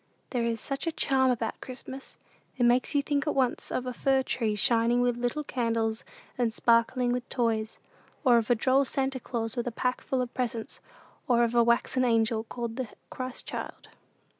There 0.31 0.41
is 0.43 0.59
such 0.59 0.87
a 0.87 0.91
charm 0.91 1.29
about 1.29 1.61
Christmas! 1.61 2.17
It 2.57 2.63
makes 2.63 2.95
you 2.95 3.03
think 3.03 3.27
at 3.27 3.35
once 3.35 3.69
of 3.71 3.85
a 3.85 3.93
fir 3.93 4.23
tree 4.23 4.55
shining 4.55 4.99
with 5.01 5.15
little 5.15 5.43
candles 5.43 6.03
and 6.39 6.51
sparkling 6.51 7.11
with 7.11 7.29
toys, 7.29 7.77
or 8.23 8.39
of 8.39 8.49
a 8.49 8.55
droll 8.55 8.83
Santa 8.83 9.19
Claus 9.19 9.55
with 9.55 9.67
a 9.67 9.71
pack 9.71 10.01
full 10.01 10.23
of 10.23 10.33
presents, 10.33 10.81
or 11.27 11.43
of 11.43 11.53
a 11.53 11.63
waxen 11.63 12.03
angel 12.03 12.43
called 12.45 12.77
the 12.77 12.87
Christ 13.11 13.45
child. 13.45 13.89